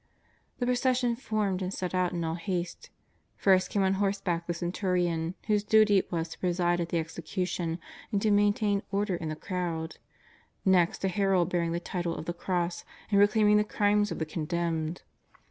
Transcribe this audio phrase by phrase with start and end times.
[0.57, 2.89] The procession formed and set out in all haste.
[3.39, 7.77] Pirst came on horseback the centurion, whose duty it was to preside at the execution
[8.11, 9.97] and to maintain order in the crowd;
[10.65, 14.25] next a herald bearing the title of the cross and proclaiming the crimes of the
[14.25, 15.03] condemned.